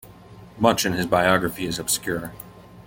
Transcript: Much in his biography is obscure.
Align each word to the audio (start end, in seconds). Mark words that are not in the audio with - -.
Much 0.57 0.83
in 0.83 0.93
his 0.93 1.05
biography 1.05 1.67
is 1.67 1.77
obscure. 1.77 2.33